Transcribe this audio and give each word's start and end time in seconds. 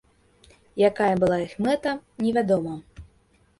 Якая 0.89 1.09
была 1.25 1.37
іх 1.45 1.53
мэта, 1.67 1.95
невядома. 2.25 2.75